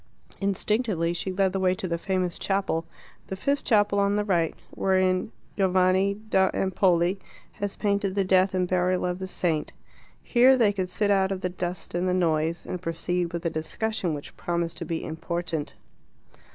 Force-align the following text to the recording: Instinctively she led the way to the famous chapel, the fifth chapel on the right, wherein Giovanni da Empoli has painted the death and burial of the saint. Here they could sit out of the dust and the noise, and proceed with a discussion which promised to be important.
Instinctively 0.39 1.13
she 1.13 1.31
led 1.31 1.53
the 1.53 1.59
way 1.59 1.75
to 1.75 1.87
the 1.87 1.99
famous 1.99 2.39
chapel, 2.39 2.87
the 3.27 3.35
fifth 3.35 3.63
chapel 3.63 3.99
on 3.99 4.15
the 4.15 4.23
right, 4.25 4.55
wherein 4.71 5.31
Giovanni 5.55 6.15
da 6.15 6.49
Empoli 6.55 7.19
has 7.51 7.75
painted 7.75 8.15
the 8.15 8.23
death 8.23 8.55
and 8.55 8.67
burial 8.67 9.05
of 9.05 9.19
the 9.19 9.27
saint. 9.27 9.73
Here 10.23 10.57
they 10.57 10.73
could 10.73 10.89
sit 10.89 11.11
out 11.11 11.31
of 11.31 11.41
the 11.41 11.49
dust 11.49 11.93
and 11.93 12.09
the 12.09 12.15
noise, 12.15 12.65
and 12.65 12.81
proceed 12.81 13.31
with 13.31 13.45
a 13.45 13.51
discussion 13.51 14.15
which 14.15 14.35
promised 14.35 14.77
to 14.77 14.85
be 14.85 15.03
important. 15.05 15.75